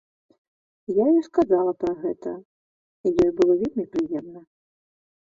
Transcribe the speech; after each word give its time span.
Я 0.99 1.05
ёй 1.11 1.19
сказала 1.29 1.71
пра 1.85 1.93
гэта, 2.03 2.31
ёй 3.13 3.31
было 3.39 3.53
вельмі 3.63 3.91
прыемна. 3.97 4.39